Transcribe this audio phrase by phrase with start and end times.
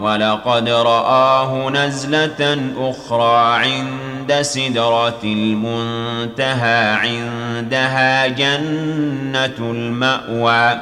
[0.00, 10.80] ولقد رآه نزلة أخرى عند سدرة المنتهى عندها جنة المأوى.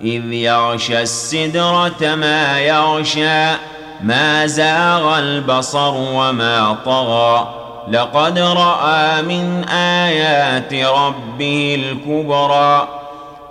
[0.00, 3.52] إذ يغشى السدرة ما يغشى
[4.00, 7.54] ما زاغ البصر وما طغى.
[7.90, 13.03] لقد رأى من آيات ربه الكبرى.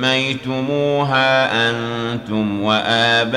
[0.00, 3.36] سميتموها أنتم وآباؤكم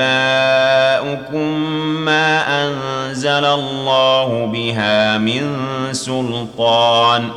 [2.04, 5.42] ما أنزل الله بها من
[5.92, 7.28] سلطان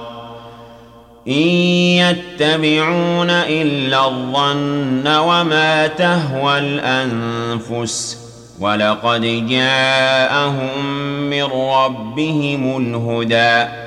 [1.27, 8.17] إن يتبعون إلا الظن وما تهوى الأنفس
[8.59, 10.83] ولقد جاءهم
[11.29, 13.86] من ربهم الهدى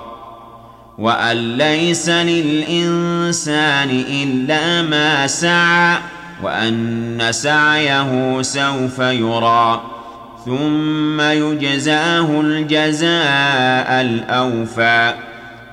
[1.01, 5.97] وأن ليس للإنسان إلا ما سعى
[6.43, 9.81] وأن سعيه سوف يرى.
[10.45, 15.13] ثم يجزاه الجزاء الأوفى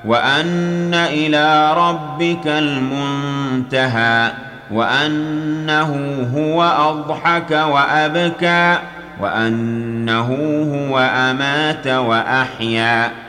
[0.05, 4.31] وأن إلى ربك المنتهى
[4.71, 8.77] وأنه هو أضحك وأبكى
[9.21, 10.27] وأنه
[10.73, 13.28] هو أمات وأحيا.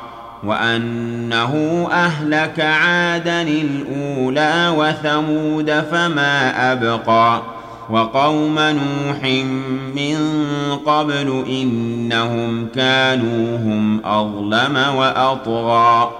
[0.43, 7.41] وأنه أهلك عادا الأولى وثمود فما أبقى
[7.89, 9.23] وقوم نوح
[9.95, 10.17] من
[10.85, 16.11] قبل إنهم كانوا هم أظلم وأطغى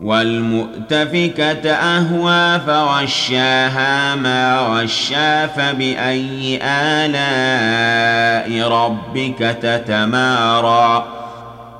[0.00, 11.15] والمؤتفكة أهوى فغشاها ما غشا فبأي آلاء ربك تتمارى